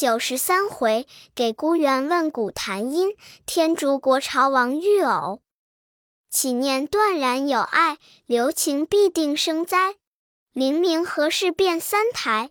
[0.00, 3.14] 九十三回，给孤元问古谈音，
[3.44, 5.42] 天竺国朝王遇偶。
[6.30, 9.96] 岂念断然有爱，留情必定生灾。
[10.54, 12.50] 灵明何事变三台？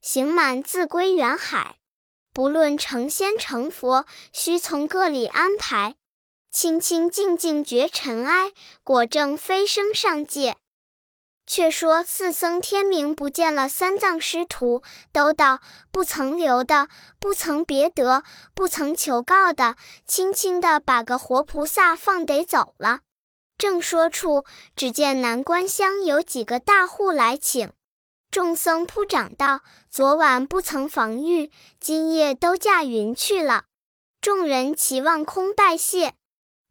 [0.00, 1.78] 行满自归远海。
[2.32, 5.96] 不论成仙成佛，须从各里安排。
[6.52, 8.52] 清清净净绝尘埃，
[8.84, 10.56] 果正飞升上界。
[11.46, 14.82] 却说四僧天明不见了三藏师徒，
[15.12, 15.60] 都道
[15.90, 16.88] 不曾留的，
[17.18, 18.22] 不曾别得，
[18.54, 23.00] 不曾求告的，轻轻的把个活菩萨放得走了。
[23.56, 27.70] 正说处，只见南关乡有几个大户来请
[28.30, 33.64] 众僧铺掌道：“昨晚不曾防御，今夜都驾云去了。”
[34.20, 36.14] 众人齐望空拜谢。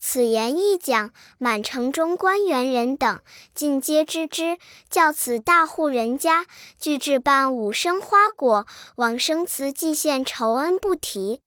[0.05, 3.21] 此言一讲，满城中官员人等
[3.55, 4.57] 尽皆知之，
[4.89, 6.45] 叫此大户人家
[6.77, 8.67] 俱置办五生花果、
[8.97, 11.39] 往生祠祭献酬恩不提。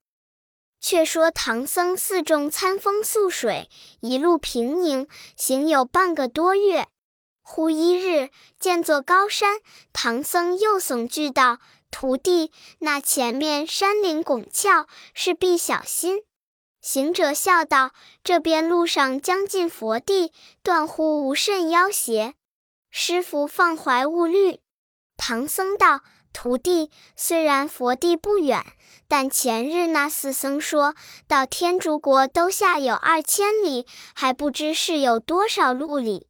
[0.81, 3.69] 却说唐僧四众餐风宿水，
[4.01, 6.87] 一路平宁，行有半个多月。
[7.43, 9.59] 忽一日，见座高山，
[9.93, 11.59] 唐僧又悚惧道
[11.93, 16.23] ：“徒弟，那前面山岭拱峭，势必小心。”
[16.87, 17.91] 行者笑道
[18.23, 22.35] ：“这边路上将近佛地，断乎无甚妖邪。
[22.93, 24.61] 师傅放怀勿虑。”
[25.19, 28.65] 唐僧道：“徒弟，虽然佛地不远，
[29.09, 30.95] 但前日那四僧说
[31.27, 33.85] 到天竺国都下有二千里，
[34.15, 36.29] 还不知是有多少路里。”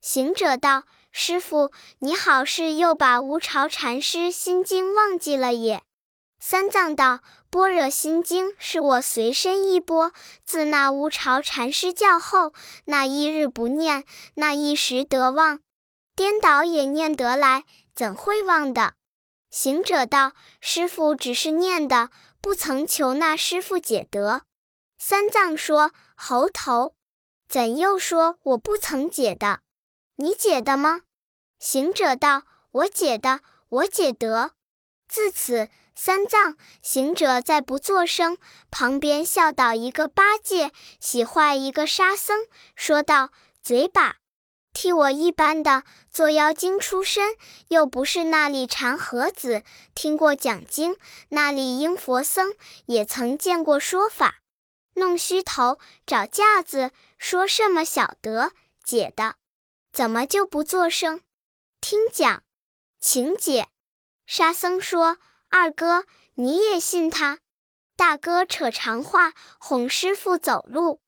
[0.00, 5.82] 行者道：“师傅，你好是又把无巢禅师心经忘记了也？”
[6.38, 7.22] 三藏道。
[7.56, 10.12] 般若心经是我随身一钵，
[10.44, 12.52] 自那乌巢禅师教后，
[12.84, 14.04] 那一日不念，
[14.34, 15.60] 那一时得忘，
[16.14, 18.92] 颠倒也念得来，怎会忘的？
[19.48, 22.10] 行者道：“师傅只是念的，
[22.42, 24.42] 不曾求那师傅解得。”
[25.00, 26.94] 三藏说：“猴头，
[27.48, 29.60] 怎又说我不曾解的？
[30.16, 31.04] 你解的吗？”
[31.58, 34.50] 行者道：“我解的，我解得。”
[35.08, 35.70] 自此。
[35.98, 38.36] 三藏行者再不作声，
[38.70, 40.70] 旁边笑倒一个八戒，
[41.00, 42.46] 喜坏一个沙僧，
[42.76, 43.30] 说道
[43.64, 44.16] ：“嘴巴，
[44.74, 47.34] 替我一般的做妖精出身，
[47.68, 49.62] 又不是那里禅和子，
[49.94, 50.96] 听过讲经，
[51.30, 52.52] 那里应佛僧
[52.84, 54.40] 也曾见过说法，
[54.94, 58.52] 弄虚头找架子，说什么晓得
[58.84, 59.36] 解的，
[59.94, 61.22] 怎么就不作声？
[61.80, 62.42] 听讲，
[63.00, 63.68] 请解。”
[64.28, 65.16] 沙僧说。
[65.48, 67.38] 二哥，你也信他？
[67.96, 71.00] 大哥扯长话哄师傅走路，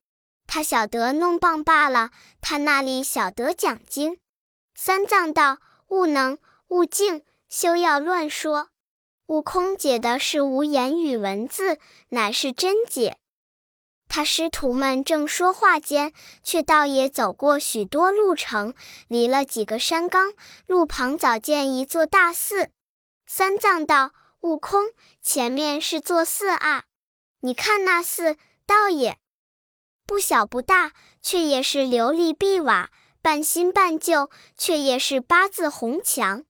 [0.47, 2.09] 他晓得弄棒罢了，
[2.41, 4.17] 他那里晓得讲经？
[4.73, 6.39] 三藏道：悟能，
[6.69, 8.69] 悟净，休要乱说。
[9.27, 11.77] 悟空解的是无言语文字，
[12.09, 13.17] 乃是真解。
[14.07, 16.11] 他师徒们正说话间，
[16.43, 18.73] 却倒也走过许多路程，
[19.07, 20.33] 离了几个山冈，
[20.65, 22.71] 路旁早见一座大寺。
[23.27, 24.11] 三藏道。
[24.41, 24.91] 悟空，
[25.21, 26.83] 前面是座寺啊！
[27.41, 29.17] 你看那寺，倒也
[30.05, 32.89] 不小不大，却也是琉璃碧瓦，
[33.21, 36.45] 半新半旧，却也是八字红墙，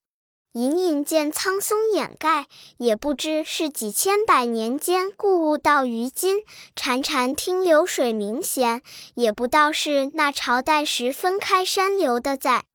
[0.54, 6.44] 隐隐见苍松掩盖，也不知是几千百年间故物到于今，
[6.76, 8.84] 潺潺听流水鸣弦，
[9.16, 12.66] 也不道是那朝代时分开山流的在。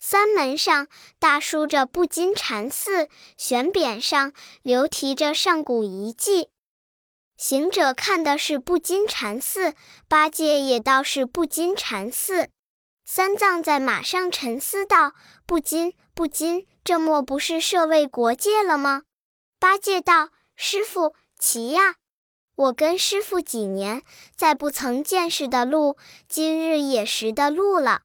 [0.00, 0.86] 三门上
[1.18, 4.32] 大书着“不金禅寺”，悬匾上
[4.62, 6.50] 留题着“上古遗迹”。
[7.36, 9.74] 行者看的是“不金禅寺”，
[10.08, 12.48] 八戒也道是“不金禅寺”。
[13.04, 15.14] 三藏在马上沉思道
[15.44, 19.02] ：“不金，不金，这莫不是设为国界了吗？”
[19.58, 21.96] 八戒道：“师傅，奇呀！
[22.54, 24.02] 我跟师傅几年，
[24.36, 25.96] 再不曾见识的路，
[26.28, 28.02] 今日也识的路了。”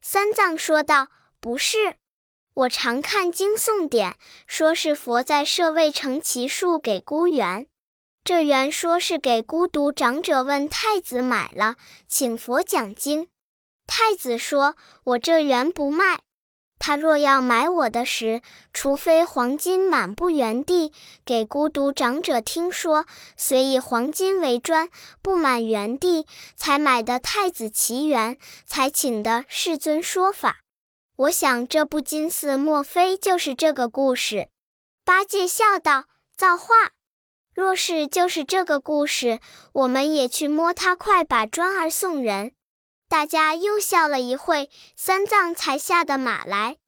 [0.00, 1.08] 三藏说道。
[1.42, 1.96] 不是，
[2.54, 4.14] 我常看经诵典，
[4.46, 7.66] 说是佛在舍卫城奇树给孤园，
[8.22, 11.74] 这园说是给孤独长者问太子买了，
[12.06, 13.26] 请佛讲经。
[13.88, 16.20] 太子说：“我这园不卖，
[16.78, 18.40] 他若要买我的时，
[18.72, 20.92] 除非黄金满布园地，
[21.24, 23.04] 给孤独长者听说，
[23.36, 24.88] 虽以黄金为砖，
[25.20, 26.24] 不满园地，
[26.54, 30.58] 才买的太子奇园，才请的世尊说法。”
[31.22, 34.48] 我想这部金寺莫非就是这个故事？
[35.04, 36.90] 八戒笑道：“造化！
[37.54, 39.38] 若是就是这个故事，
[39.72, 42.54] 我们也去摸他块把砖儿送人。”
[43.08, 46.78] 大家又笑了一会，三藏才下的马来。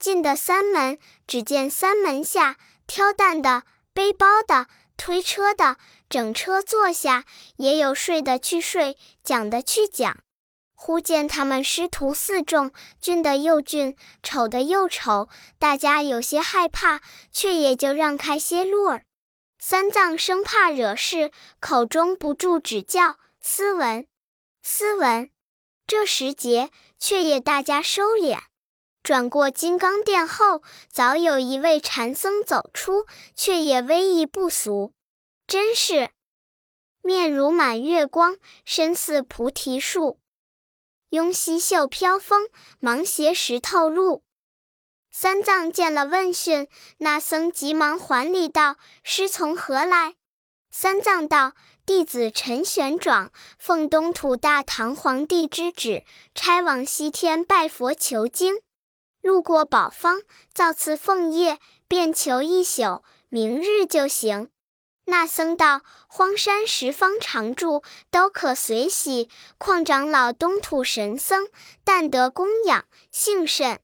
[0.00, 0.98] 进的三门，
[1.28, 2.56] 只见三门下
[2.88, 3.62] 挑担的、
[3.92, 4.66] 背包的、
[4.96, 5.76] 推车的
[6.08, 7.24] 整车坐下，
[7.58, 10.24] 也有睡的去睡，讲的去讲。
[10.86, 12.70] 忽见他们师徒四众，
[13.00, 17.00] 俊的又俊，丑的又丑，大家有些害怕，
[17.32, 19.02] 却也就让开些路儿。
[19.58, 24.06] 三藏生怕惹事，口中不住指教斯文，
[24.62, 25.30] 斯文。
[25.86, 28.40] 这时节，却也大家收敛。
[29.02, 34.92] 转过金刚殿后，早有一位禅僧走出，却也威仪不俗，
[35.46, 36.10] 真是
[37.00, 38.36] 面如满月光，
[38.66, 40.18] 身似菩提树。
[41.14, 42.48] 拥溪袖飘风，
[42.80, 44.24] 芒鞋石透露。
[45.12, 46.66] 三藏见了，问讯。
[46.98, 50.16] 那僧急忙还礼道：“师从何来？”
[50.72, 51.52] 三藏道
[51.86, 53.28] ：“弟子陈玄奘，
[53.60, 56.02] 奉东土大唐皇帝之旨，
[56.34, 58.56] 差往西天拜佛求经。
[59.22, 60.20] 路过宝方，
[60.52, 64.50] 造次奉业，便求一宿，明日就行。”
[65.06, 69.28] 那僧道：“荒山十方常住，都可随喜。
[69.58, 71.48] 况长老东土神僧，
[71.84, 73.80] 但得供养，幸甚。”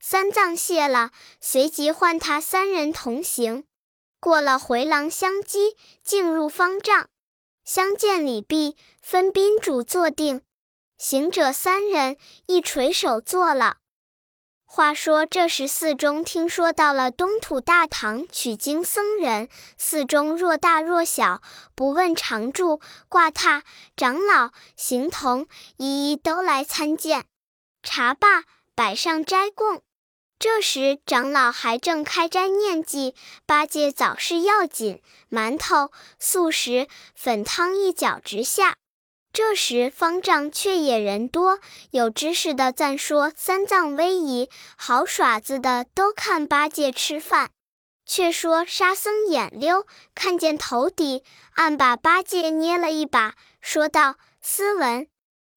[0.00, 1.10] 三藏谢了，
[1.40, 3.64] 随即唤他三人同行。
[4.20, 7.08] 过了回廊相稽，进入方丈，
[7.64, 10.42] 相见礼毕，分宾主坐定。
[10.96, 12.16] 行者三人
[12.46, 13.78] 一垂手坐了。
[14.70, 19.48] 话说这时，寺中听说到了东土大唐取经僧人，
[19.78, 21.40] 寺中若大若小，
[21.74, 22.78] 不问常住
[23.08, 23.62] 挂榻，
[23.96, 25.48] 长老行童
[25.78, 27.24] 一一都来参见。
[27.82, 28.44] 茶罢，
[28.74, 29.80] 摆上斋供。
[30.38, 33.14] 这时长老还正开斋念记，
[33.46, 35.00] 八戒早事要紧，
[35.30, 35.90] 馒头、
[36.20, 38.76] 素食、粉汤一脚直下。
[39.38, 41.60] 这时方丈却也人多，
[41.92, 47.52] 有知识的赞说三藏威仪，好耍子的都看八戒吃饭。
[48.04, 55.06] 却说沙僧眼溜，看见头底，暗把八戒捏了一把，说道：“斯文。”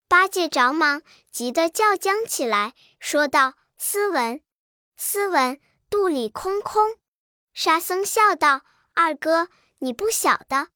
[0.08, 1.02] 八戒着忙，
[1.32, 4.42] 急得叫僵起来，说道：“斯文，
[4.96, 6.98] 斯文，肚里空空。”
[7.52, 8.62] 沙僧笑道
[8.94, 9.48] ：“二哥，
[9.80, 10.68] 你不晓得。”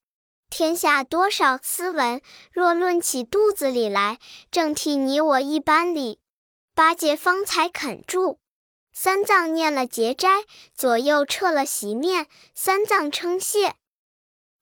[0.49, 2.21] 天下多少斯文，
[2.51, 4.19] 若论起肚子里来，
[4.51, 6.19] 正替你我一般理。
[6.73, 8.39] 八戒方才肯住。
[8.93, 12.27] 三藏念了结斋，左右撤了席面。
[12.53, 13.75] 三藏称谢。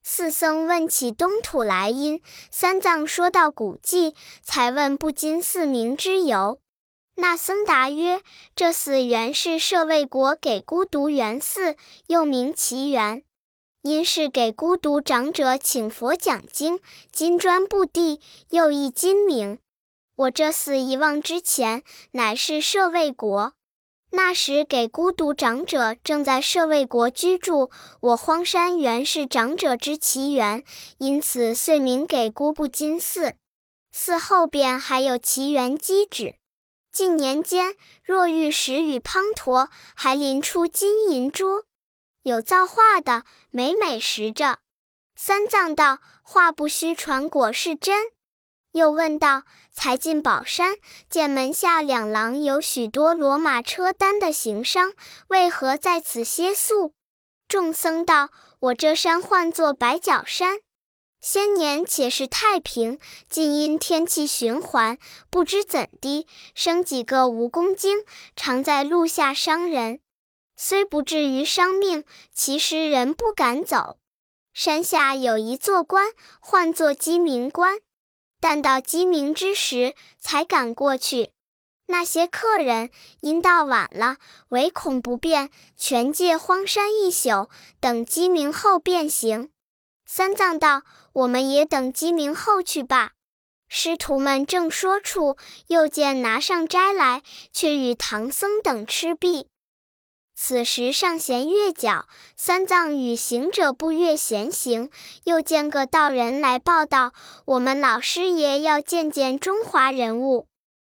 [0.01, 6.59] 四僧问起东土来因，三藏说到古迹，才问不金寺名之由。
[7.15, 8.21] 那僧答曰：
[8.55, 11.77] 这寺原是舍卫国给孤独园寺，
[12.07, 13.23] 又名奇园。
[13.83, 16.79] 因是给孤独长者请佛讲经，
[17.11, 19.59] 金砖布地，又译金名。
[20.15, 23.51] 我这寺遗忘之前，乃是舍卫国。
[24.11, 30.63] 那时给孤独长者正在舍卫国居住，我荒山原是长者之奇园，
[30.99, 33.33] 因此遂名给孤不金寺。
[33.91, 36.35] 寺后边还有奇园基址。
[36.93, 41.65] 近年间，若遇石与滂沱，还临出金银珠。
[42.23, 44.59] 有造化的，每每食着。
[45.15, 48.07] 三藏道：“话不虚传，果是真。”
[48.71, 50.77] 又问道：“才进宝山，
[51.09, 54.93] 见门下两廊有许多骡马车担的行商，
[55.27, 56.93] 为何在此歇宿？”
[57.47, 58.29] 众僧道
[58.59, 60.59] ：“我这山唤作白角山，
[61.19, 62.97] 先年且是太平，
[63.29, 64.97] 近因天气循环，
[65.29, 67.99] 不知怎的生几个蜈蚣精，
[68.35, 69.99] 常在路下伤人。”
[70.65, 73.97] 虽不至于伤命，其实人不敢走。
[74.53, 77.79] 山下有一座关，唤作鸡鸣关，
[78.39, 81.31] 但到鸡鸣之时，才敢过去。
[81.87, 84.15] 那些客人因到晚了，
[84.47, 87.49] 唯恐不便，全借荒山一宿，
[87.81, 89.49] 等鸡鸣后便行。
[90.05, 93.11] 三藏道：“我们也等鸡鸣后去吧。”
[93.67, 95.35] 师徒们正说处，
[95.67, 99.49] 又见拿上斋来，却与唐僧等吃毕。
[100.35, 104.89] 此时上弦月角，三藏与行者步月闲行，
[105.25, 107.13] 又见个道人来报道：
[107.45, 110.47] 我们老师爷要见见中华人物。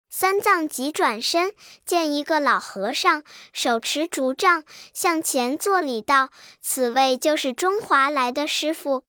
[0.09, 1.53] 三藏急转身，
[1.85, 6.29] 见一个老和尚，手持竹杖，向前作礼道
[6.61, 9.03] ：“此位就是中华来的师傅。”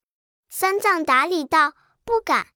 [0.48, 1.74] 三藏答礼道
[2.04, 2.46] ：“不敢。”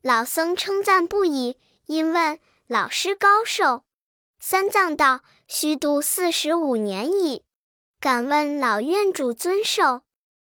[0.00, 1.56] 老僧称赞不已，
[1.86, 3.82] 因问老师高寿。
[4.38, 5.22] 三藏道。
[5.48, 7.44] 虚度四十五年矣，
[8.00, 10.02] 敢问老院主尊寿？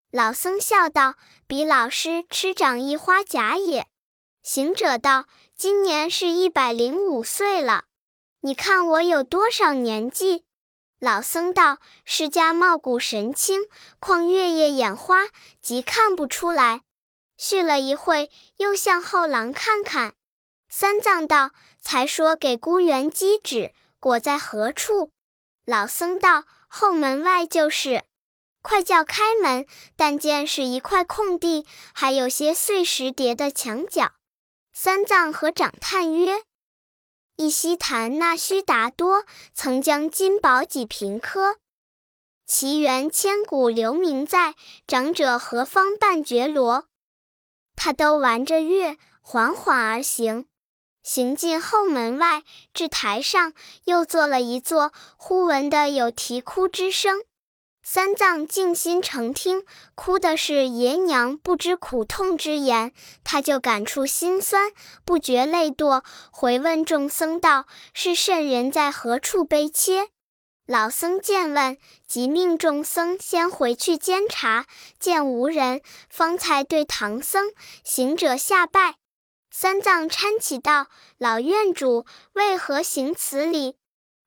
[0.10, 1.14] 老僧笑道
[1.46, 3.86] ：“比老师吃长一花甲也。”
[4.42, 5.26] 行者道
[5.56, 7.86] ：“今年是一百零五岁了，
[8.42, 10.46] 你看我有多少年纪？”
[11.00, 13.62] 老僧道：“释迦貌骨神清，
[14.00, 15.28] 况月夜眼花，
[15.62, 16.82] 即看不出来。”
[17.38, 20.16] 续了一会，又向后廊看看。
[20.68, 25.12] 三藏道：“才说给孤园机指，果在何处？”
[25.66, 28.04] 老僧道：“后门外就是。”
[28.64, 29.66] 快叫开门！
[29.96, 34.14] 但见是一块空地，还有些碎石叠的墙角。
[34.74, 36.44] 三藏和长叹曰
[37.38, 41.60] ：“一夕谈那须达多，曾将金宝几瓶科？
[42.46, 46.88] 奇缘千古留名在，长者何方伴觉罗？”
[47.78, 50.48] 他都玩着乐，缓缓而行，
[51.08, 53.54] 行进后门外，至台上，
[53.86, 57.24] 又坐了一坐，忽闻得有啼哭之声。
[57.82, 59.64] 三藏静心诚听，
[59.96, 62.92] 哭的是爷娘不知苦痛之言，
[63.24, 64.74] 他就感触心酸，
[65.06, 70.10] 不觉泪堕，回问众僧道：“是甚人在何处悲切？”
[70.68, 74.66] 老僧见问，即命众僧先回去监察，
[75.00, 77.54] 见无人，方才对唐僧
[77.86, 78.96] 行者下拜。
[79.60, 80.86] 三藏搀起道
[81.18, 83.76] ：“老院主为何行此礼？”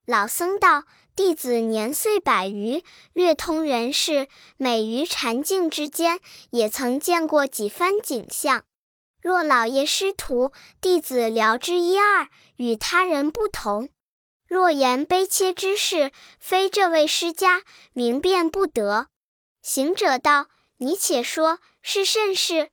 [0.05, 0.83] 老僧道。
[1.15, 2.83] 弟子年岁百余，
[3.13, 6.19] 略通人事，每于禅境之间，
[6.49, 8.65] 也曾见过几番景象。
[9.21, 13.87] 若老爷师徒，弟子聊之一二，与他人不同。
[14.45, 16.11] 若言悲切之事，
[16.41, 17.61] 非这位师家，
[17.93, 19.07] 明辨不得。
[19.61, 20.47] 行者道
[20.79, 22.69] ：“你且说，是甚事？”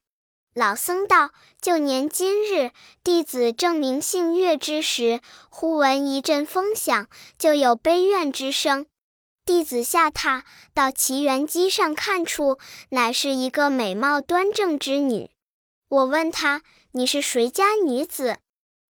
[0.55, 1.31] 老僧道
[1.63, 2.73] ：“就年今日，
[3.05, 7.07] 弟子正明姓月之时，忽闻一阵风响，
[7.39, 8.87] 就有悲怨之声。
[9.45, 10.43] 弟子下榻
[10.75, 15.31] 到奇缘机上看处，乃是一个美貌端正之女。
[15.89, 16.63] 我问她
[16.93, 18.39] ：‘你是谁家女子？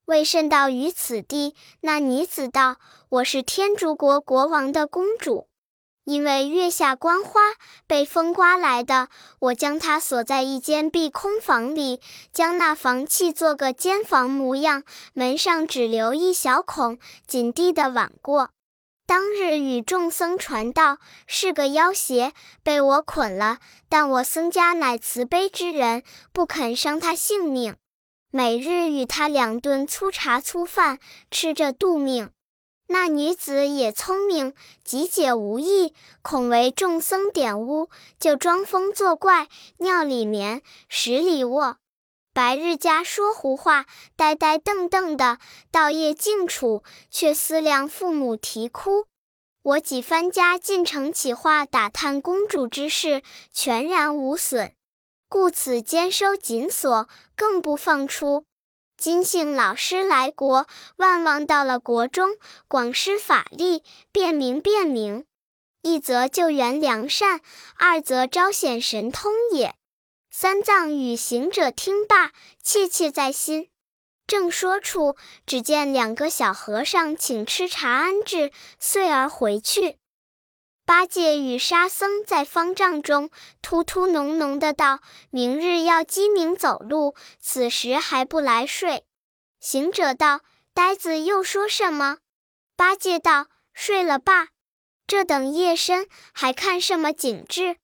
[0.07, 2.77] 为甚到于此地？’那女子道
[3.11, 5.48] ：‘我是天竺国国王的公主。’”
[6.09, 7.39] 因为月下观花
[7.87, 9.11] 被风刮来的，
[9.41, 12.01] 我将它锁在一间壁空房里，
[12.33, 18.49] 将那房契做个间房模样，门上只留一小孔，紧闭的挽过。
[19.07, 20.97] 当日与众僧传道，
[21.27, 23.59] 是个妖邪，被我捆了。
[23.91, 27.77] 但我僧家乃慈悲之人，不肯伤他性命，
[28.31, 30.99] 每日与他两顿粗茶粗饭，
[31.31, 32.31] 吃着度命。
[32.91, 35.93] 那女子也聪明，极解无益，
[36.23, 41.77] 恐为众僧点污，就装疯作怪，尿里眠，屎里卧，
[42.33, 43.85] 白日家说胡话，
[44.17, 45.37] 呆呆瞪瞪的；
[45.71, 49.05] 到夜静处，却思量父母啼哭。
[49.63, 54.73] 我几番家进城起话打探公主之事，全然无损，
[55.29, 58.45] 故此监收紧锁，更不放出。
[58.99, 62.31] 今幸老师来国，万望到了国中，
[62.67, 65.25] 广施法力，便明便明。
[65.83, 67.41] 一则救援良善，
[67.77, 69.77] 二则昭显神通也。
[70.33, 73.69] 三藏与行者听罢，切切在心。
[74.27, 75.15] 正说处，
[75.47, 78.51] 只见两个小和尚请吃茶安置，
[78.81, 79.98] 遂而回去。
[80.89, 83.29] 八戒与沙僧在方丈中
[83.61, 89.05] 突突哝哝的道：“明日要鸡鸣走路，此时还不来睡？”
[89.61, 90.41] 行者道
[90.73, 92.21] ：“呆子又说什么？”
[92.75, 94.49] 八戒道：“睡了吧，
[95.07, 97.77] 这等夜深，还看什么景致？”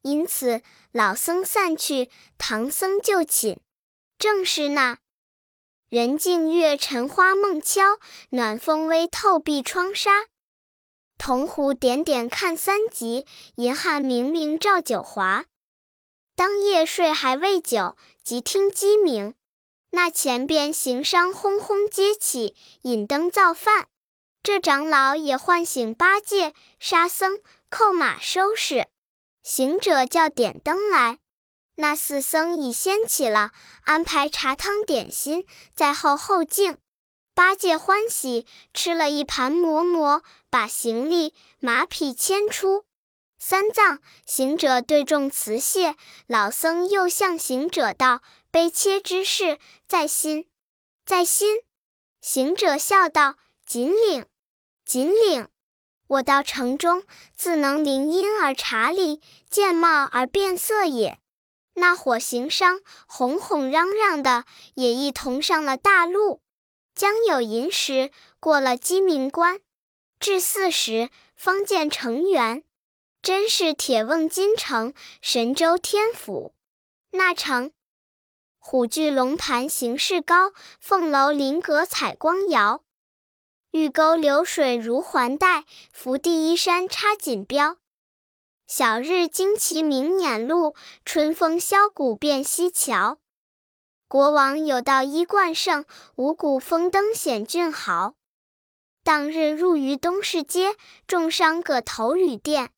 [0.00, 2.08] 因此老僧散去，
[2.38, 3.60] 唐僧就寝。
[4.16, 4.96] 正是那
[5.90, 7.82] 人静月沉花梦悄，
[8.30, 10.10] 暖风微透碧窗纱。
[11.18, 15.44] 铜壶点点看三集，银汉明明照九华。
[16.34, 19.34] 当夜睡还未久，即听鸡鸣。
[19.90, 23.88] 那前边行商轰轰接起，引灯造饭。
[24.42, 28.86] 这长老也唤醒八戒、沙僧，扣马收拾。
[29.42, 31.18] 行者叫点灯来，
[31.76, 36.78] 那四僧已先起了，安排茶汤点心，在后后敬。
[37.36, 42.86] 八戒欢喜，吃了一盘馍馍，把行李马匹牵出。
[43.38, 50.48] 三藏、行者对众辞谢，老僧又向行者道：“悲切之事在心，
[51.04, 51.58] 在心。”
[52.22, 54.24] 行者笑道：“紧领，
[54.86, 55.46] 紧领。
[56.06, 57.02] 我到城中，
[57.36, 61.18] 自能聆音而察理，见貌而变色也。
[61.74, 66.40] 那伙行商哄哄嚷嚷的，也一同上了大路。”
[66.96, 68.10] 将有寅时，
[68.40, 69.60] 过了鸡鸣关，
[70.18, 72.64] 至巳时，方见城垣。
[73.20, 76.54] 真是铁瓮金城，神州天府。
[77.10, 77.72] 那城，
[78.58, 82.82] 虎踞龙盘，形势高；凤楼麟阁，采光摇。
[83.72, 87.76] 玉沟流水如环带，福地依山插锦标。
[88.66, 90.74] 晓日旌旗明辇路，
[91.04, 93.18] 春风箫鼓遍西桥。
[94.08, 95.84] 国王有道衣冠盛，
[96.14, 98.14] 五谷丰登显俊豪。
[99.02, 100.76] 当日入于东市街，
[101.08, 102.70] 众商葛头旅店。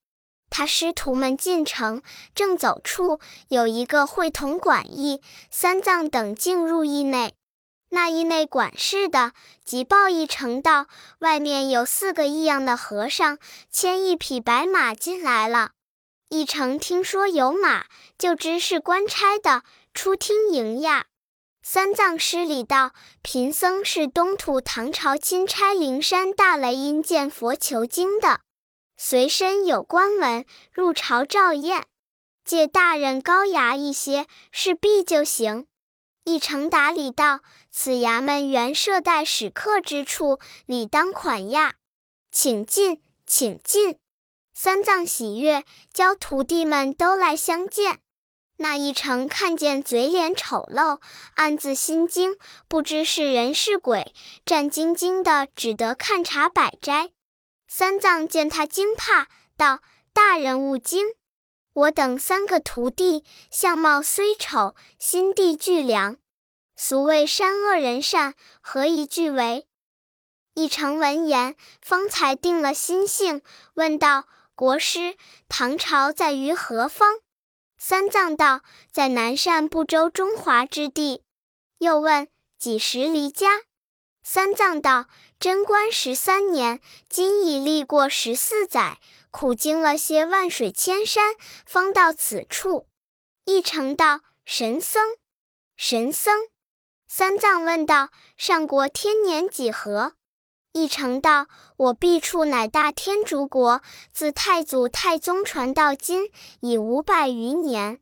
[0.49, 2.01] 他师徒们进城，
[2.35, 5.21] 正走处，有一个会同管驿、
[5.51, 7.35] 三藏等进入驿内。
[7.91, 9.33] 那驿内管事的
[9.63, 10.87] 即报驿丞道：
[11.19, 13.39] 外面有四个异样的和尚，
[13.71, 15.73] 牵一匹白马进来了。
[16.31, 17.85] 驿丞听说有马，
[18.17, 21.05] 就知是官差的，出厅迎驾。
[21.71, 28.41] 三藏施礼道：“贫僧是东土唐朝钦差灵山大雷音见佛求经的，
[28.97, 31.85] 随身有官文，入朝照验，
[32.43, 35.67] 借大人高衙一些，是必就行。”
[36.25, 41.73] 一承答礼道：“此衙门原设待使客之处，理当款讶，
[42.33, 43.99] 请进，请进。”
[44.57, 48.01] 三藏喜悦，教徒弟们都来相见。
[48.61, 51.01] 那一成看见嘴脸丑陋，
[51.35, 52.37] 暗自心惊，
[52.67, 54.13] 不知是人是鬼，
[54.45, 57.11] 战兢兢的，只得看茶摆斋。
[57.69, 59.81] 三藏见他惊怕，道
[60.13, 61.07] ：“大人勿惊，
[61.73, 66.17] 我等三个徒弟，相貌虽丑，心地俱良。
[66.77, 69.69] 俗谓善恶人善，何以俱为？”
[70.55, 73.43] 一成闻言，方才定了心性，
[73.75, 74.25] 问道。
[74.57, 75.15] 国师，
[75.49, 77.19] 唐朝在于何方？
[77.81, 81.23] 三藏道：在南赡部洲中华之地。
[81.79, 82.27] 又问
[82.59, 83.63] 几时离家？
[84.25, 85.07] 三藏道：
[85.39, 88.99] 贞观十三年，今已历过十四载，
[89.31, 92.89] 苦经了些万水千山，方到此处。
[93.45, 95.17] 一成道：神僧，
[95.77, 96.49] 神僧。
[97.07, 100.15] 三藏问道：上国天年几何？
[100.73, 101.47] 一成道
[101.77, 103.83] ：“我毕处乃大天竺国，
[104.13, 108.01] 自太祖太宗传到今已五百余年。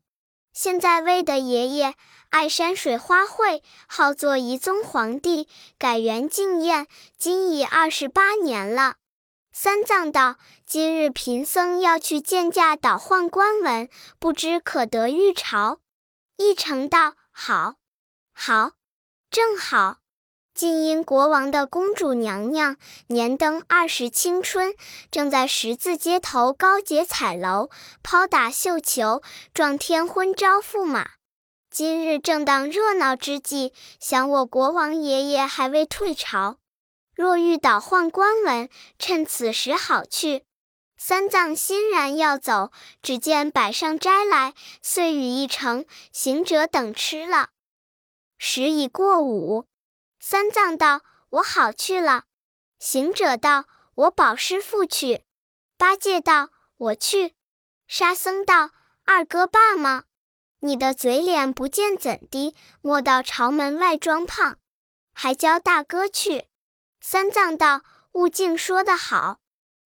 [0.53, 1.95] 现在魏的爷爷
[2.31, 5.49] 爱山水花卉，好做一宗皇帝，
[5.79, 8.97] 改元敬彦，今已二十八年了。”
[9.53, 15.81] 三藏道：“今日贫僧要去见驾倒换官文，不知可得御朝？”
[16.37, 17.77] 一成道：“好，
[18.35, 18.73] 好，
[19.31, 19.99] 正好。”
[20.57, 24.75] 晋因国王的公主娘娘年登二十青春，
[25.11, 27.69] 正在十字街头高洁彩楼
[28.03, 29.21] 抛打绣球，
[29.53, 31.11] 撞天婚招驸马。
[31.71, 36.57] 今日正当热闹之际，想我国王爷爷还未退朝，
[37.15, 40.45] 若欲倒换官文，趁此时好去。
[40.97, 42.71] 三藏欣然要走，
[43.03, 47.51] 只见摆上斋来，遂与一成行者等吃了。
[48.39, 49.67] 时已过午。
[50.29, 52.25] 三藏道：“我好去了。”
[52.81, 55.23] 行者道：“我保师傅去。”
[55.79, 57.37] 八戒道：“我去。”
[57.87, 58.71] 沙僧道
[59.07, 60.03] ：“二哥罢吗？
[60.59, 62.57] 你的嘴脸不见怎的？
[62.81, 64.59] 莫到朝门外装胖，
[65.15, 66.49] 还教大哥去。”
[67.01, 69.39] 三藏道：“悟净说得好，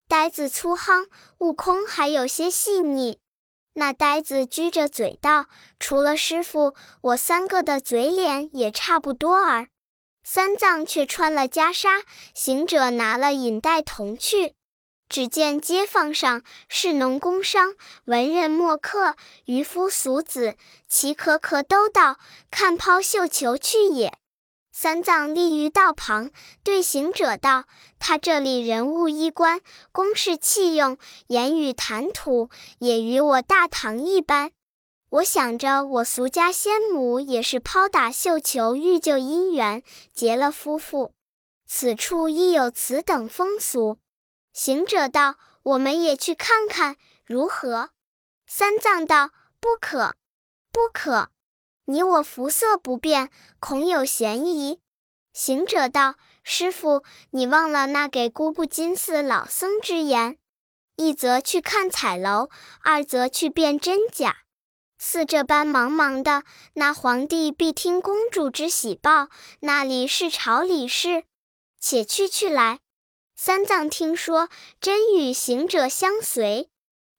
[0.09, 3.20] 呆子粗夯，悟空还有些细腻。
[3.74, 5.48] 那呆子撅着嘴道
[5.79, 9.68] ：‘除了师傅，我三个的嘴脸也差不多儿。’”
[10.32, 12.04] 三藏却穿了袈裟，
[12.36, 14.54] 行者拿了引带童去。
[15.08, 19.16] 只见街坊上士农工商、文人墨客、
[19.46, 20.54] 渔夫俗子，
[20.86, 24.16] 齐可可都到看抛绣球去也。
[24.70, 26.30] 三藏立于道旁，
[26.62, 27.64] 对行者道
[27.98, 34.52] ：“他这里人物衣冠、公事器用、言语谈吐，也与我大唐一般。”
[35.10, 41.12] 我想着，我俗家先母也是抛打绣球欲救姻缘，结了夫妇，
[41.66, 43.98] 此处亦有此等风俗。
[44.52, 46.96] 行者道：“我们也去看看
[47.26, 47.90] 如何？”
[48.46, 50.14] 三藏道：“不可，
[50.70, 51.30] 不可，
[51.86, 54.78] 你我肤色不便，恐有嫌疑。”
[55.34, 60.38] 行者道：“师傅，你忘了那给姑布金寺老僧之言：
[60.94, 62.48] 一则去看彩楼，
[62.82, 64.36] 二则去辨真假。”
[65.02, 69.28] 似这般茫茫的，那皇帝必听公主之喜报，
[69.60, 71.24] 那里是朝里事？
[71.80, 72.80] 且去去来。
[73.34, 76.68] 三藏听说，真与行者相随，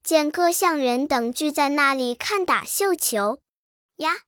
[0.03, 3.39] 见各相人等聚在那里看打绣球。
[3.95, 4.19] 呀，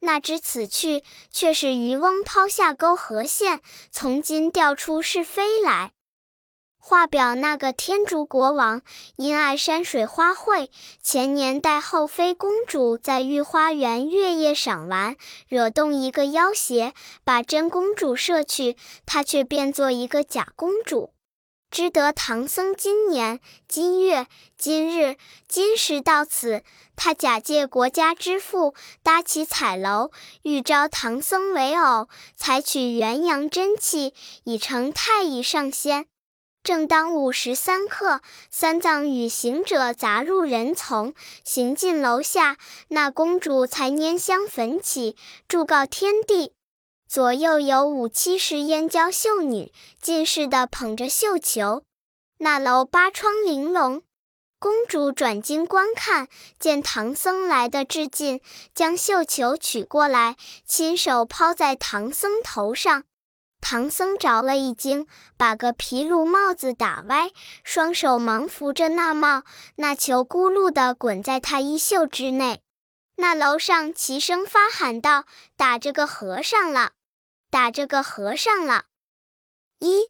[0.00, 5.92] 那知此去，却是渔翁抛下钩河线，从今钓出是非来。
[6.88, 8.80] 画表那个天竺国王
[9.16, 10.70] 因爱山水花卉，
[11.02, 15.14] 前年带后妃公主在御花园月夜赏玩，
[15.48, 21.12] 惹动一个妖邪，把真公主摄去，他却变作一个假公主。
[21.70, 26.62] 知得唐僧今年今月今日今时到此，
[26.96, 28.72] 他假借国家之富，
[29.02, 36.06] 搭起彩楼，欲招唐僧为偶，采取元阳真气，以成太乙上仙。
[36.68, 45.16] 正当午时三刻，三藏与行者杂入人丛，行进楼下，那公主才拈香焚起，
[45.48, 46.52] 祝告天地。
[47.08, 51.84] 左右有五七十燕娇秀女，尽是的捧着绣球。
[52.36, 54.02] 那楼八窗玲珑，
[54.58, 56.28] 公主转经观看，
[56.58, 58.42] 见唐僧来的至近，
[58.74, 63.04] 将绣球取过来，亲手抛在唐僧头上。
[63.60, 67.30] 唐僧着了一惊，把个皮鹿帽子打歪，
[67.62, 69.42] 双手忙扶着那帽，
[69.76, 72.62] 那球咕噜的滚在他衣袖之内。
[73.16, 75.24] 那楼上齐声发喊道
[75.56, 76.92] ：“打这个和尚了！”
[77.50, 78.84] 打这个和尚了！
[79.80, 80.08] 一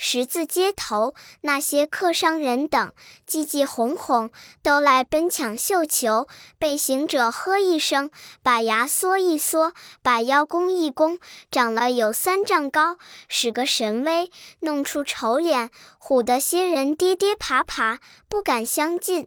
[0.00, 2.92] 十字街头那些客商人等，
[3.26, 4.30] 急急哄哄
[4.62, 8.10] 都来奔抢绣球，被行者喝一声，
[8.42, 11.18] 把牙缩一缩，把腰弓一弓，
[11.50, 12.96] 长了有三丈高，
[13.28, 14.30] 使个神威，
[14.60, 19.26] 弄出丑脸，唬得些人跌跌爬爬，不敢相近。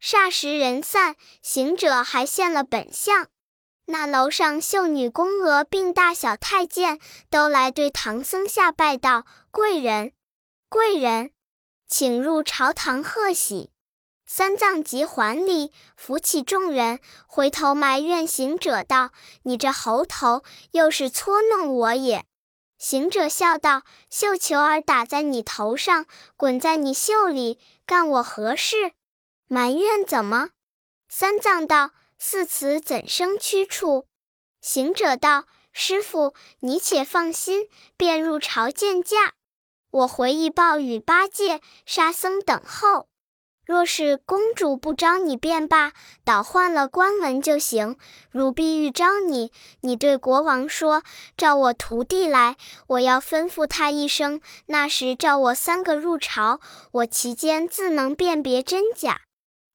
[0.00, 3.26] 霎时人散，行者还现了本相。
[3.86, 6.98] 那楼上秀女宫娥并大小太监
[7.28, 10.12] 都来对唐僧下拜道：“贵人，
[10.68, 11.30] 贵人，
[11.86, 13.70] 请入朝堂贺喜。”
[14.26, 19.12] 三藏急还礼，扶起众人，回头埋怨行者道
[19.44, 22.24] ：“你这猴头，又是搓弄我也。”
[22.78, 28.94] 行者笑道：“绣球儿打在你头上，滚在你袖里，干我何事？
[29.46, 30.50] 埋怨怎么？”
[31.08, 31.92] 三藏道。
[32.18, 34.06] 似此怎生屈处？
[34.60, 39.34] 行者道：“师傅，你且放心，便入朝见驾。
[39.94, 43.06] 我回忆报与八戒、沙僧等候。
[43.64, 45.92] 若是公主不招你便罢，
[46.24, 47.96] 倒换了官文就行。
[48.32, 49.52] 如必欲招你，
[49.82, 51.04] 你对国王说，
[51.36, 52.56] 召我徒弟来，
[52.88, 56.58] 我要吩咐他一声，那时召我三个入朝，
[56.90, 59.20] 我其间自能辨别真假。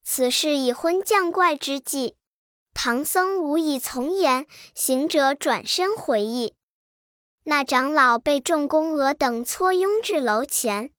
[0.04, 2.18] 此事已婚降怪之际。”
[2.76, 6.56] 唐僧无以从言，行者转身回忆。
[7.50, 10.92] 那长老被众宫娥等簇拥至楼前，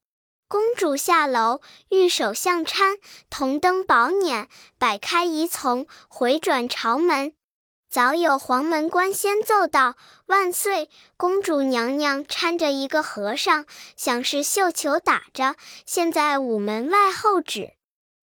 [0.49, 1.61] 公主下楼，
[1.91, 2.99] 玉手相搀，
[3.31, 7.35] 同登宝辇，摆开仪从，回转朝门。
[7.89, 9.95] 早有黄门官先奏道
[10.27, 13.65] ：“万岁，公主娘娘搀着一个和尚，
[13.97, 15.55] 想是绣球打着，
[15.87, 17.75] 现在午门外候旨。”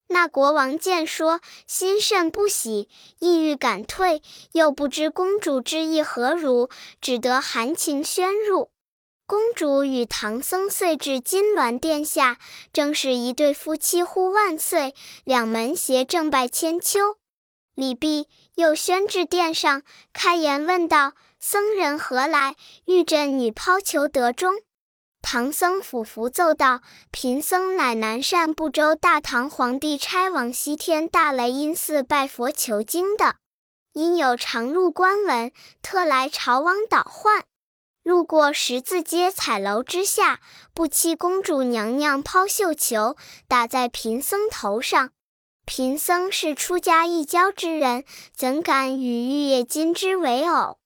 [0.07, 2.87] 那国王见说，心甚不喜，
[3.19, 4.21] 意欲赶退，
[4.53, 6.69] 又不知公主之意何如，
[7.01, 8.71] 只得含情宣入。
[9.25, 12.37] 公主与唐僧遂至金銮殿下，
[12.71, 17.17] 正是一对夫妻呼万岁，两门携正拜千秋。
[17.75, 22.55] 礼毕，又宣至殿上，开言问道：“僧人何来？
[22.85, 24.53] 欲朕女抛球得中。”
[25.29, 26.79] 唐僧俯伏奏道
[27.11, 33.35] ：“贫僧乃南赡部洲大唐皇帝差往西天大雷音寺拜佛求经的，
[33.91, 37.43] 因有常入官文，特来朝王倒换。
[38.03, 40.39] 路过十字街彩楼之下，
[40.73, 43.17] 不期公主娘娘抛绣球，
[43.49, 45.09] 打在贫僧头上。
[45.65, 50.77] 贫僧是出家一教之人，怎敢与玉叶金枝为偶？”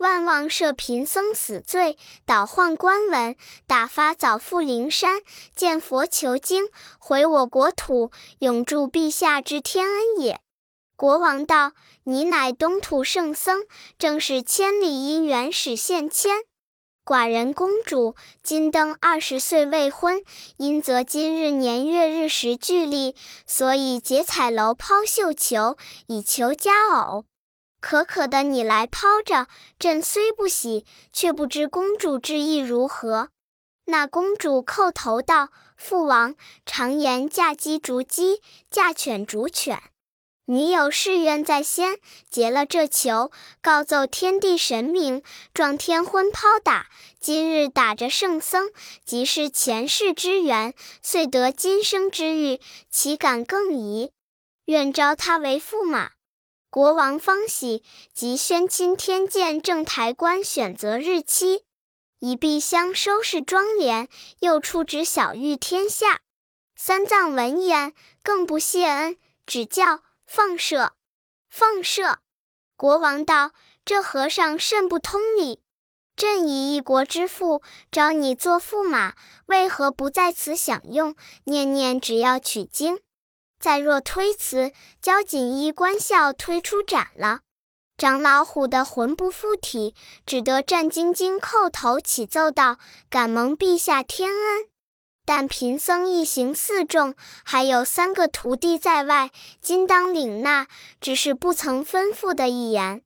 [0.00, 3.36] 万望赦贫僧死罪，倒换官文，
[3.66, 5.20] 打发早赴灵山
[5.54, 10.40] 见佛求经，回我国土，永驻陛下之天恩也。
[10.96, 11.72] 国王道
[12.04, 13.66] ：“你乃东土圣僧，
[13.98, 16.44] 正是千里姻缘始现牵。
[17.04, 20.22] 寡人公主今登二十岁未婚，
[20.56, 23.14] 因则今日年月日时俱立，
[23.46, 27.26] 所以结彩楼抛绣球，以求佳偶。”
[27.80, 33.30] 可可的，你来抛着，朕虽不喜，却不知公主之意如何。
[33.86, 38.40] 那公主叩头道：“父王常言，嫁鸡逐鸡，
[38.70, 39.82] 嫁犬逐犬。
[40.44, 43.30] 女有誓愿在先，结了这球，
[43.62, 45.22] 告奏天地神明，
[45.54, 46.86] 撞天婚抛打。
[47.18, 48.70] 今日打着圣僧，
[49.04, 54.12] 即是前世之缘，遂得今生之遇，岂敢更疑？
[54.66, 56.10] 愿招他为驸马。”
[56.70, 57.82] 国王方喜，
[58.14, 61.64] 即宣钦天监正台官选择日期。
[62.20, 66.20] 以必相收拾庄帘，又出旨小谕天下。
[66.76, 70.92] 三藏闻言，更不谢恩，只叫放射，
[71.48, 72.18] 放射。
[72.76, 73.50] 国王道
[73.84, 75.60] ：“这和尚甚不通理。
[76.14, 79.14] 朕以一国之父招你做驸马，
[79.46, 81.16] 为何不在此享用？
[81.44, 83.00] 念念只要取经。
[83.60, 87.40] 再若推辞，交锦衣官校推出斩了。”
[87.96, 89.94] 长老唬得魂不附体，
[90.24, 92.78] 只得战兢兢叩头启奏道
[93.10, 94.68] ：“敢蒙陛下天恩，
[95.26, 100.66] 但贫僧一行四众，还有三个徒弟在外，今当领纳，
[100.98, 103.02] 只是不曾吩咐的一言。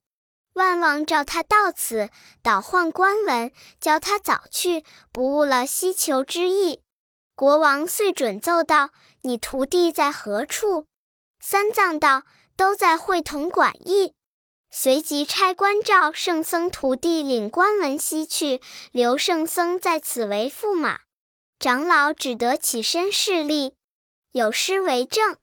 [0.53, 6.81] 万望召他到此，倒换官文，教他早去，不误了西求之意。”
[7.35, 8.91] 国王遂准奏道
[9.25, 10.87] ：“你徒弟在何处？”
[11.41, 12.23] 三藏道
[12.57, 14.15] ：“都在会同馆驿。”
[14.71, 18.61] 随即差官召圣僧徒弟领关文西去，
[18.91, 21.01] 留圣僧在此为驸马。
[21.61, 23.77] 长老只得起身侍立，
[24.33, 25.37] 有诗为证：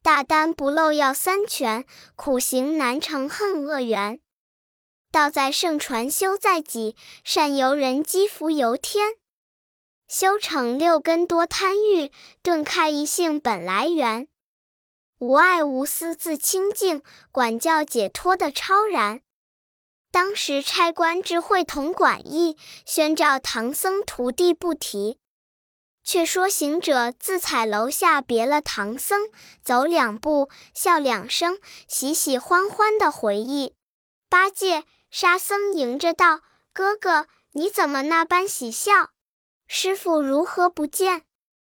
[0.00, 4.20] 大丹不漏要三全，苦行难成恨恶缘。
[5.10, 9.14] 道在圣传修在己，善由人积福由天。
[10.08, 14.28] 修成六根多贪欲，顿开一性本来源。
[15.18, 19.22] 无爱无私自清净，管教解脱的超然。
[20.12, 25.18] 当时差官至会同馆驿，宣召唐僧徒弟不提。
[26.04, 29.28] 却说行者自彩楼下别了唐僧，
[29.60, 33.74] 走两步，笑两声，喜喜欢欢的回忆。
[34.28, 36.42] 八戒、沙僧迎着道
[36.72, 39.10] ：“哥哥，你怎么那般喜笑？
[39.66, 41.22] 师傅如何不见？”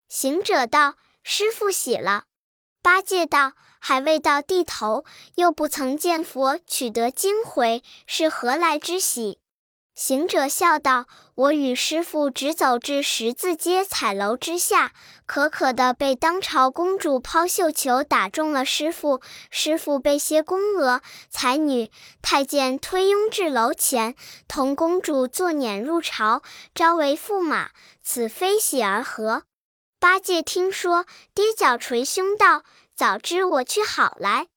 [0.08, 2.24] 行者道：“师傅喜了。”
[2.82, 5.04] 八戒道：“还未到地头，
[5.36, 9.38] 又不曾见佛取得经回，是何来之喜？”
[9.94, 14.92] 行者笑道：“我与师傅直走至十字街彩楼之下，
[15.24, 19.20] 可可的被当朝公主抛绣球打中了师傅，
[19.52, 24.16] 师傅被些宫娥、才女、太监推拥至楼前，
[24.48, 26.42] 同公主坐辇入朝，
[26.74, 27.70] 招为驸马。
[28.02, 29.44] 此非喜而何？”
[30.00, 32.64] 八戒听说，跌脚捶胸道
[32.96, 34.48] ：“早知我去好来，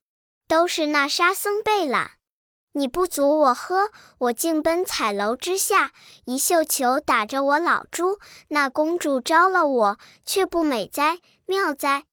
[0.48, 2.17] 都是那沙僧背懒。
[2.78, 5.94] 你不阻我喝，我竟奔彩楼之下，
[6.26, 8.20] 一绣球打着我老猪。
[8.50, 12.06] 那公主招了我，却不美哉，妙哉！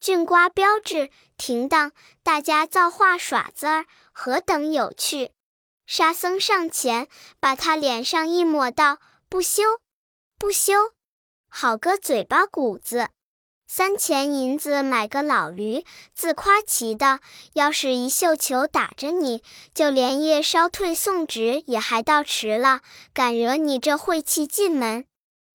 [0.00, 5.32] 俊瓜标志，停当，大家造化耍子儿，何等有趣！”
[5.84, 8.96] 沙僧上前，把他脸上一抹，道
[9.28, 9.62] ：“不羞，
[10.38, 10.72] 不羞。”
[11.46, 13.10] 好个嘴巴谷子！
[13.68, 17.18] 三钱银子买个老驴，自夸骑的。
[17.54, 19.42] 要是一绣球打着你，
[19.74, 22.80] 就连夜烧退送纸也还到迟了。
[23.12, 25.04] 敢惹你这晦气进门？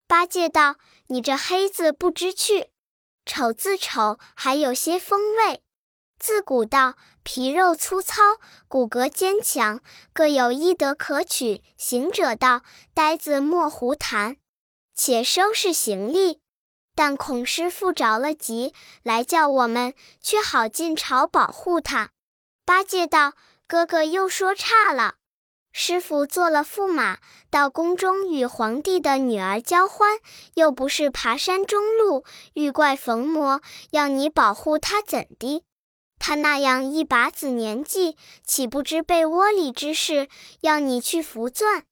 [0.06, 0.76] 八戒道
[1.08, 2.68] ：“你这黑子不知趣，
[3.24, 5.62] 丑字丑，还有些风味。
[6.18, 8.20] 自古道，皮肉粗糙，
[8.68, 9.80] 骨骼坚强，
[10.12, 12.60] 各有医德可取。”行者道
[12.92, 14.36] ：“呆子莫胡谈。”
[14.94, 16.41] 且收拾行李，
[16.94, 22.10] 但孔师傅着了急，来叫我们却好进朝保护他。
[22.64, 23.32] 八戒道
[23.66, 25.14] ：“哥哥又说差了。
[25.72, 27.18] 师傅做了驸马，
[27.50, 30.18] 到宫中与皇帝的女儿交欢，
[30.54, 35.64] 又不是爬山中路遇怪逢魔，要你保护他怎的？
[36.18, 40.28] 他那样一把子年纪，岂不知被窝里之事？
[40.60, 41.84] 要你去扶钻。”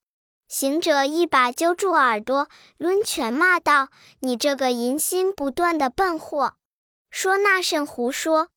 [0.50, 3.86] 行者一把揪住耳朵，抡拳骂道
[4.18, 6.56] ：“你这个淫心不断的笨货，
[7.08, 8.48] 说那甚胡说！”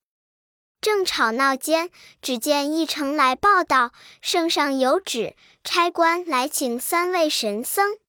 [0.81, 7.99] 正吵闹间，只见一城来报道：“圣上有旨，差官来请三位神僧。”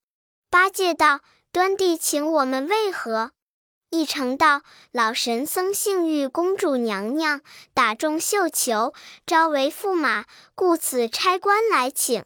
[0.48, 1.20] 八戒道
[1.52, 3.32] ：“端地请我们为何？”
[3.90, 7.42] 一城道：“老神僧幸遇公主娘娘，
[7.74, 8.94] 打中绣球，
[9.26, 12.24] 招为驸马，故此差官来请。”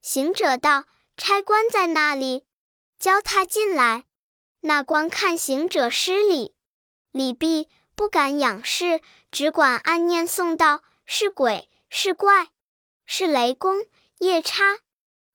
[0.00, 0.84] 行者道。
[1.24, 2.44] 差官在那里？
[2.98, 4.06] 教他进来。
[4.60, 6.52] 那官看行者施礼，
[7.12, 12.48] 礼毕，不敢仰视，只管暗念诵道：“是鬼是怪，
[13.06, 13.86] 是雷公
[14.18, 14.80] 夜叉。”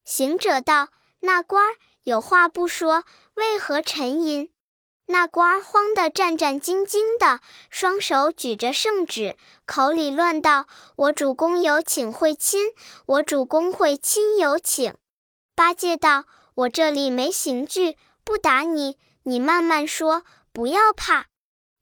[0.04, 0.88] 行者道
[1.20, 1.64] ：“那官
[2.02, 4.52] 有话不说，为何沉吟？”
[5.08, 12.74] 那官慌得战战兢兢的，双手举着圣旨，口里乱道：“我主公有请会亲，
[13.06, 14.94] 我主公会亲有请。”
[15.58, 21.26] 八戒道：“我这里没刑具，不打你，你慢慢说，不要怕。”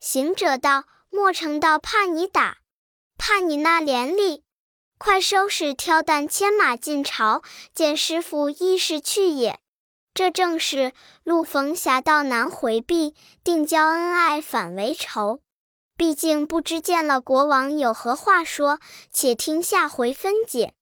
[0.00, 2.56] 行者道：“莫成道怕你打，
[3.18, 4.44] 怕你那脸里，
[4.96, 7.42] 快收拾挑担牵马进朝，
[7.74, 9.60] 见师傅议事去也。”
[10.14, 15.40] 这正是路逢侠盗难回避，定交恩爱反为仇。
[15.98, 18.80] 毕竟不知见了国王有何话说，
[19.12, 20.72] 且听下回分解。